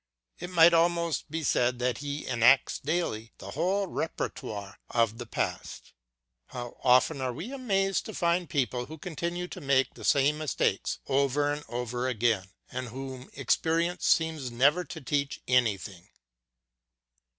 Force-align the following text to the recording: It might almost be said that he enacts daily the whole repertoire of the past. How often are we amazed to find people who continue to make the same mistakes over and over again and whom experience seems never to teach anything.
It 0.39 0.49
might 0.49 0.73
almost 0.73 1.29
be 1.29 1.43
said 1.43 1.77
that 1.77 1.99
he 1.99 2.25
enacts 2.25 2.79
daily 2.79 3.33
the 3.37 3.51
whole 3.51 3.85
repertoire 3.85 4.79
of 4.89 5.19
the 5.19 5.27
past. 5.27 5.93
How 6.47 6.77
often 6.83 7.21
are 7.21 7.31
we 7.31 7.51
amazed 7.51 8.07
to 8.07 8.15
find 8.15 8.49
people 8.49 8.87
who 8.87 8.97
continue 8.97 9.47
to 9.49 9.61
make 9.61 9.93
the 9.93 10.03
same 10.03 10.39
mistakes 10.39 10.97
over 11.05 11.53
and 11.53 11.63
over 11.69 12.07
again 12.07 12.49
and 12.71 12.87
whom 12.87 13.29
experience 13.33 14.07
seems 14.07 14.49
never 14.49 14.83
to 14.85 15.01
teach 15.01 15.39
anything. 15.47 16.09